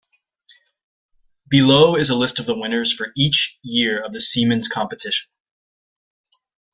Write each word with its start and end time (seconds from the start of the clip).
Below 1.47 1.95
is 1.95 2.09
a 2.09 2.15
list 2.15 2.39
of 2.39 2.47
the 2.47 2.57
winners 2.59 2.91
for 2.91 3.11
each 3.15 3.59
year 3.61 4.03
of 4.03 4.13
the 4.13 4.19
Siemens 4.19 4.67
Competition. 4.67 5.29